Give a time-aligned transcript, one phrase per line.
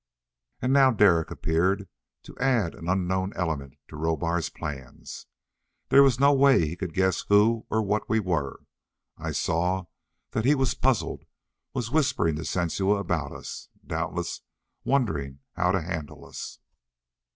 [0.63, 1.87] And now Derek appeared,
[2.23, 5.27] to add an unknown element to Rohbar's plans.
[5.89, 8.61] There was no way he could guess who or what we were.
[9.19, 9.85] I saw
[10.31, 11.25] that he was puzzled,
[11.75, 14.41] was whispering to Sensua about us, doubtless
[14.83, 16.57] wondering how to handle us.